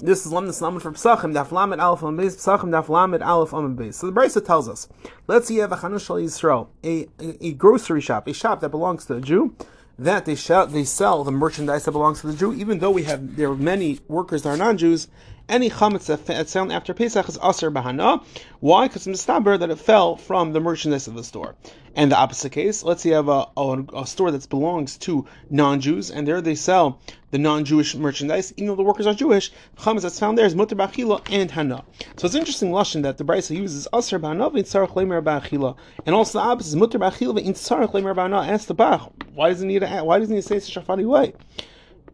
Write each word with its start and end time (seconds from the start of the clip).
This 0.00 0.24
is 0.24 0.32
Lamed 0.32 0.54
for 0.54 0.92
Pesachim, 0.92 1.34
Daf 1.34 1.52
Lamed 1.52 1.80
Aleph 1.80 2.16
base, 2.16 2.36
Pesachim 2.36 2.70
Daf 2.70 2.88
Lamed. 2.88 3.94
So 3.94 4.10
the 4.10 4.12
Brisa 4.12 4.44
tells 4.44 4.68
us, 4.68 4.88
let's 5.26 5.48
say 5.48 5.54
you 5.54 5.60
have 5.60 5.72
a 5.72 5.76
Chanus 5.76 6.06
Yisrael, 6.08 6.68
a, 6.82 7.08
a, 7.22 7.46
a 7.46 7.52
grocery 7.52 8.00
shop, 8.00 8.26
a 8.26 8.32
shop 8.32 8.60
that 8.60 8.70
belongs 8.70 9.04
to 9.06 9.16
a 9.16 9.20
Jew, 9.20 9.54
that 9.98 10.24
they, 10.24 10.34
they 10.34 10.84
sell 10.84 11.22
the 11.22 11.32
merchandise 11.32 11.84
that 11.84 11.92
belongs 11.92 12.20
to 12.22 12.28
the 12.28 12.34
Jew, 12.34 12.52
even 12.54 12.78
though 12.78 12.90
we 12.90 13.04
have 13.04 13.36
there 13.36 13.50
are 13.50 13.56
many 13.56 14.00
workers 14.08 14.42
that 14.42 14.50
are 14.50 14.56
non-Jews, 14.56 15.08
any 15.48 15.70
chametz 15.70 16.06
that's 16.26 16.52
found 16.52 16.72
after 16.72 16.94
Pesach 16.94 17.28
is 17.28 17.38
aser 17.42 17.70
bahana. 17.70 18.24
Why? 18.60 18.88
Because 18.88 19.06
it's 19.06 19.24
mistaber 19.24 19.58
that 19.58 19.70
it 19.70 19.78
fell 19.78 20.16
from 20.16 20.52
the 20.52 20.60
merchandise 20.60 21.06
of 21.06 21.14
the 21.14 21.24
store. 21.24 21.54
And 21.96 22.10
the 22.10 22.16
opposite 22.16 22.50
case, 22.50 22.82
let's 22.82 23.02
say 23.02 23.10
you 23.10 23.14
have 23.14 23.28
a, 23.28 23.46
a, 23.56 23.84
a 23.94 24.06
store 24.06 24.32
that 24.32 24.48
belongs 24.48 24.96
to 24.98 25.26
non-Jews, 25.50 26.10
and 26.10 26.26
there 26.26 26.40
they 26.40 26.56
sell 26.56 26.98
the 27.30 27.38
non-Jewish 27.38 27.94
merchandise, 27.94 28.52
even 28.56 28.68
though 28.68 28.74
the 28.74 28.82
workers 28.82 29.06
are 29.06 29.14
Jewish. 29.14 29.52
Chametz 29.76 30.02
that's 30.02 30.18
found 30.18 30.36
there 30.36 30.46
is 30.46 30.56
mutter 30.56 30.74
bachila 30.74 31.20
and 31.30 31.50
hana. 31.50 31.84
So 32.16 32.26
it's 32.26 32.34
interesting 32.34 32.70
lashon 32.70 33.02
that 33.02 33.18
the 33.18 33.24
Brisa 33.24 33.56
uses 33.56 33.86
aser 33.94 34.18
bahana 34.18 34.52
v'intzarach 34.52 34.94
lemer 34.94 35.22
bachila, 35.22 35.76
and 36.04 36.14
also 36.14 36.38
the 36.38 36.44
opposite 36.44 36.70
is 36.70 36.76
mutter 36.76 36.98
bachila 36.98 37.38
v'intzarach 37.38 37.92
lemer 37.92 38.14
bahana. 38.14 38.48
Ask 38.48 38.66
the 38.66 38.74
Bach, 38.74 39.12
why 39.34 39.50
doesn't 39.50 39.68
he 39.68 39.78
need 39.78 39.86
to, 39.86 40.02
why 40.02 40.18
doesn't 40.18 40.34
he 40.34 40.42
say 40.42 40.58
such 40.58 40.76
a 40.76 40.82
funny 40.82 41.04
way? 41.04 41.34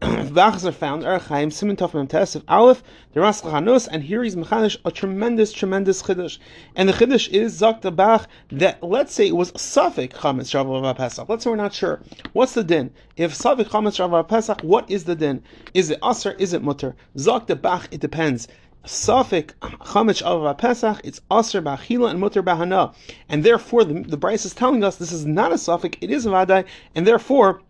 Bachas 0.31 0.65
are 0.65 0.71
found, 0.71 1.03
Erchaim, 1.03 1.51
Siman 1.51 1.77
Tov 1.77 1.93
Mem 1.93 2.07
Tesef, 2.07 2.41
Aleph, 2.47 2.81
the 3.13 3.21
Ras 3.21 3.43
Chanos, 3.43 3.87
and 3.91 4.01
here 4.01 4.23
he's 4.23 4.35
Mechanish, 4.35 4.75
a 4.83 4.89
tremendous, 4.89 5.53
tremendous 5.53 6.01
Chiddush. 6.01 6.39
And 6.75 6.89
the 6.89 6.93
Chiddush 6.93 7.29
is 7.29 7.61
Zakta 7.61 7.95
Bach, 7.95 8.27
that 8.51 8.81
let's 8.81 9.13
say 9.13 9.27
it 9.27 9.35
was 9.35 9.51
Safik 9.51 10.13
Chametz 10.13 10.49
Shavuot 10.49 10.97
Pesach. 10.97 11.29
Let's 11.29 11.43
say 11.43 11.51
we're 11.51 11.55
not 11.55 11.75
sure. 11.75 12.01
What's 12.33 12.55
the 12.55 12.63
din? 12.63 12.89
If 13.15 13.35
Safik 13.37 13.67
Chametz 13.67 13.99
Shavuot 13.99 14.27
Pesach, 14.27 14.61
what 14.61 14.89
is 14.89 15.03
the 15.03 15.13
din? 15.13 15.43
Is 15.75 15.91
it 15.91 15.99
Aser, 16.03 16.31
is 16.31 16.53
it 16.53 16.63
Mutter? 16.63 16.95
Zakta 17.15 17.61
Bach, 17.61 17.87
it 17.91 17.99
depends. 17.99 18.47
Safik 18.83 19.51
Chametz 19.61 20.23
Shavuot 20.23 20.57
Pesach, 20.57 20.99
it's 21.03 21.21
Aser 21.31 21.61
Bachila 21.61 22.09
and 22.09 22.19
Mutter 22.19 22.41
Bahana. 22.41 22.95
And 23.29 23.43
therefore, 23.43 23.83
the, 23.83 24.01
the 24.01 24.17
Brisa 24.17 24.47
is 24.47 24.55
telling 24.55 24.83
us 24.83 24.95
this 24.95 25.11
is 25.11 25.27
not 25.27 25.51
a 25.51 25.55
Safik, 25.55 25.97
it 26.01 26.09
is 26.09 26.25
a 26.25 26.29
Vadai, 26.29 26.65
and 26.95 27.05
therefore, 27.05 27.61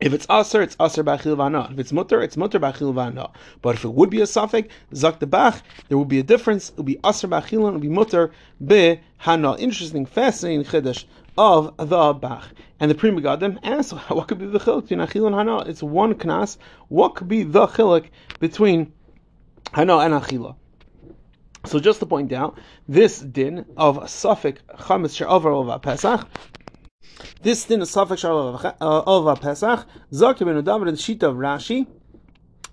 if 0.00 0.14
it's 0.14 0.26
aser, 0.30 0.62
it's 0.62 0.76
aser 0.80 1.04
b'achil 1.04 1.36
v'ana. 1.36 1.70
If 1.72 1.78
it's 1.78 1.92
mutter, 1.92 2.22
it's 2.22 2.36
mutter 2.36 2.58
b'achil 2.58 2.94
v'ana. 2.94 3.30
But 3.60 3.74
if 3.74 3.84
it 3.84 3.92
would 3.92 4.10
be 4.10 4.20
a 4.20 4.24
safek, 4.24 4.68
zak 4.94 5.18
the 5.18 5.26
bach, 5.26 5.62
there 5.88 5.98
will 5.98 6.06
be 6.06 6.18
a 6.18 6.22
difference. 6.22 6.70
It 6.70 6.76
would 6.78 6.86
be 6.86 6.98
aser 7.04 7.28
b'achil 7.28 7.66
and 7.66 7.68
it 7.68 7.72
would 7.72 7.82
be 7.82 7.88
mutter 7.88 8.30
b'hana. 8.64 9.58
Interesting, 9.58 10.06
fascinating 10.06 10.64
chiddush 10.64 11.04
of 11.36 11.74
the 11.76 12.12
bach. 12.14 12.48
And 12.80 12.90
the 12.90 12.94
Pri 12.94 13.10
Megadim 13.10 13.58
asks, 13.62 13.92
what 14.08 14.28
could 14.28 14.38
be 14.38 14.46
the 14.46 14.58
chiluk 14.58 14.88
between 14.88 15.00
achil 15.00 15.26
and 15.26 15.34
hana? 15.34 15.60
It's 15.68 15.82
one 15.82 16.14
knas. 16.14 16.56
What 16.88 17.14
could 17.14 17.28
be 17.28 17.42
the 17.42 17.66
chiluk 17.66 18.06
between 18.38 18.92
hana 19.72 19.98
and 19.98 20.14
achila? 20.14 20.56
So 21.66 21.78
just 21.78 22.00
to 22.00 22.06
point 22.06 22.32
out, 22.32 22.58
this 22.88 23.20
din 23.20 23.66
of 23.76 23.98
safek 23.98 24.58
chametz 24.78 25.16
she'avar 25.16 25.52
over 25.52 25.78
Pesach 25.78 26.26
this 27.42 27.64
din 27.64 27.80
is 27.80 27.90
safek 27.90 28.24
of 28.24 28.64
a 28.64 29.30
uh, 29.30 29.34
Pesach. 29.36 29.86
Zakir 30.12 30.44
ben 30.44 30.62
David 30.62 30.88
in 30.88 30.94
the 30.94 31.00
sheet 31.00 31.22
of 31.22 31.36
Rashi 31.36 31.86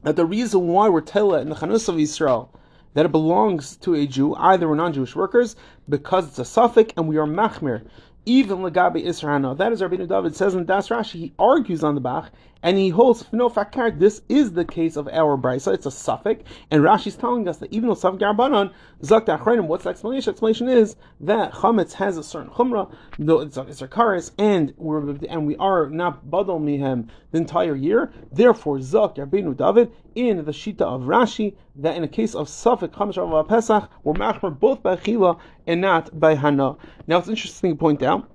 that 0.03 0.15
the 0.15 0.25
reason 0.25 0.67
why 0.67 0.89
we're 0.89 1.01
telling 1.01 1.43
in 1.43 1.49
the 1.49 1.55
Chanus 1.55 1.87
of 1.87 1.97
Israel 1.97 2.53
that 2.93 3.05
it 3.05 3.11
belongs 3.11 3.77
to 3.77 3.95
a 3.95 4.07
Jew, 4.07 4.35
either 4.35 4.67
we're 4.67 4.75
non-Jewish 4.75 5.15
workers, 5.15 5.55
because 5.87 6.27
it's 6.27 6.39
a 6.39 6.41
safek 6.41 6.91
and 6.97 7.07
we 7.07 7.17
are 7.17 7.25
machmir. 7.25 7.87
Even 8.27 8.57
legabe 8.57 9.01
Israel. 9.01 9.55
That 9.55 9.71
is 9.71 9.81
Rabbi 9.81 9.95
David 9.95 10.35
says 10.35 10.53
in 10.53 10.65
Das 10.65 10.89
Rashi. 10.89 11.13
He 11.13 11.33
argues 11.39 11.81
on 11.81 11.95
the 11.95 12.01
Bach 12.01 12.29
and 12.63 12.77
he 12.77 12.89
holds 12.89 13.25
no 13.31 13.49
fakar. 13.49 13.97
This 13.97 14.21
is 14.27 14.51
the 14.51 14.65
case 14.65 14.97
of 14.97 15.07
our 15.07 15.37
brisa. 15.37 15.73
It's 15.73 15.85
a 15.85 15.89
safek, 15.89 16.41
and 16.71 16.83
Rashi 16.83 17.07
is 17.07 17.15
telling 17.15 17.47
us 17.47 17.57
that 17.57 17.71
even 17.71 17.87
though 17.87 17.95
safek 17.95 18.19
garbanon 18.19 18.73
zakt 19.01 19.25
achreinim, 19.25 19.67
what's 19.67 19.83
the 19.83 19.91
explanation? 19.91 20.31
Explanation 20.31 20.67
is 20.67 20.95
that 21.21 21.53
chametz 21.53 21.93
has 21.93 22.17
a 22.17 22.23
certain 22.23 22.49
chumrah, 22.49 22.91
though 23.19 23.39
it's 23.39 23.57
a, 23.57 23.61
it's 23.61 23.81
a 23.81 23.87
karis, 23.87 24.31
and 24.37 24.73
we're 24.77 25.15
and 25.29 25.47
we 25.47 25.55
are 25.57 25.89
not 25.89 26.25
badal 26.25 26.59
mihem 26.59 27.07
the 27.31 27.37
entire 27.37 27.75
year. 27.75 28.11
Therefore, 28.31 28.79
zakt 28.79 29.17
Rabbeinu 29.17 29.55
David 29.55 29.91
in 30.15 30.43
the 30.43 30.51
shita 30.51 30.81
of 30.81 31.03
Rashi 31.03 31.55
that 31.77 31.95
in 31.95 32.03
a 32.03 32.07
case 32.07 32.35
of 32.35 32.47
safek 32.47 32.89
chametz 32.89 33.17
of 33.17 33.47
Pesach, 33.47 33.89
we're 34.03 34.13
machmer 34.13 34.57
both 34.57 34.81
by 34.81 34.95
chila 34.95 35.39
and 35.65 35.81
not 35.81 36.19
by 36.19 36.35
hana. 36.35 36.75
Now 37.07 37.19
it's 37.19 37.27
interesting 37.27 37.71
to 37.71 37.77
point 37.77 38.01
out 38.03 38.29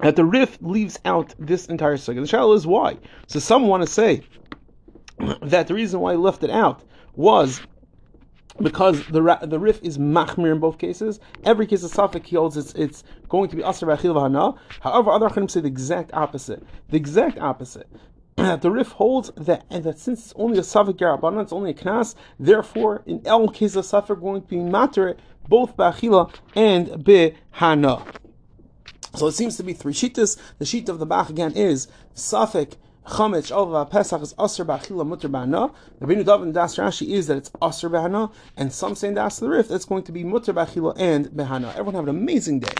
that 0.00 0.16
the 0.16 0.24
Rif 0.24 0.58
leaves 0.60 0.98
out 1.04 1.34
this 1.38 1.66
entire 1.66 1.96
sugya. 1.96 2.20
The 2.20 2.26
shadow 2.26 2.52
is 2.52 2.66
why. 2.66 2.98
So 3.26 3.38
some 3.38 3.68
want 3.68 3.82
to 3.84 3.90
say 3.90 4.22
that 5.42 5.68
the 5.68 5.74
reason 5.74 6.00
why 6.00 6.12
he 6.12 6.18
left 6.18 6.42
it 6.42 6.50
out 6.50 6.82
was 7.14 7.60
because 8.60 9.04
the 9.06 9.38
the 9.42 9.58
Rif 9.58 9.80
is 9.82 9.98
machmir 9.98 10.52
in 10.52 10.60
both 10.60 10.78
cases. 10.78 11.20
Every 11.44 11.66
case 11.66 11.82
of 11.84 11.92
safek 11.92 12.24
he 12.24 12.36
holds 12.36 12.56
it's 12.56 12.72
it's 12.74 13.04
going 13.28 13.50
to 13.50 13.56
be 13.56 13.62
asr 13.62 13.88
b'achil 13.88 14.14
v'hana. 14.14 14.58
However, 14.80 15.10
other 15.10 15.28
chanim 15.28 15.50
say 15.50 15.60
the 15.60 15.68
exact 15.68 16.12
opposite. 16.12 16.62
The 16.88 16.96
exact 16.96 17.38
opposite. 17.38 17.88
That 18.36 18.62
the 18.62 18.70
Rif 18.70 18.88
holds 18.92 19.30
that 19.36 19.64
and 19.70 19.84
that 19.84 19.98
since 19.98 20.26
it's 20.26 20.34
only 20.36 20.58
a 20.58 20.62
safek 20.62 20.98
garabana, 20.98 21.42
it's 21.42 21.52
only 21.52 21.70
a 21.70 21.74
knas. 21.74 22.14
Therefore, 22.38 23.02
in 23.06 23.22
all 23.26 23.48
cases 23.48 23.76
of 23.76 23.84
safek, 23.84 24.20
going 24.20 24.42
to 24.42 24.48
be 24.48 24.58
matter 24.58 25.16
both 25.48 25.76
b'achila 25.76 26.34
and 26.54 26.88
b'hana. 26.88 28.06
So 29.14 29.28
it 29.28 29.32
seems 29.32 29.56
to 29.58 29.62
be 29.62 29.72
three 29.72 29.92
shitas. 29.92 30.36
The 30.58 30.64
sheet 30.64 30.88
of 30.88 30.98
the 30.98 31.06
Bach 31.06 31.30
again 31.30 31.52
is 31.52 31.86
Safik 32.16 32.74
Chametz 33.06 33.52
Ova 33.52 33.86
Pesach 33.86 34.22
is 34.22 34.34
Aser 34.40 34.64
Bachila 34.64 35.06
Mutter 35.06 35.28
Ba'ana. 35.28 35.72
The 36.00 36.06
Binu 36.06 36.24
Dav 36.24 36.42
and 36.42 36.52
Das 36.52 36.76
Rashi 36.76 37.10
is 37.10 37.28
that 37.28 37.36
it's 37.36 37.50
Aser 37.62 37.90
Behana, 37.90 38.32
and 38.56 38.72
some 38.72 38.96
say 38.96 39.08
in 39.08 39.14
Das 39.14 39.38
the 39.38 39.48
Rif 39.48 39.68
that's 39.68 39.84
going 39.84 40.02
to 40.04 40.12
be 40.12 40.24
Mutter 40.24 40.52
Bachila 40.52 40.96
and 40.98 41.28
Behana. 41.28 41.70
Everyone 41.72 41.94
have 41.94 42.08
an 42.08 42.16
amazing 42.16 42.60
day. 42.60 42.74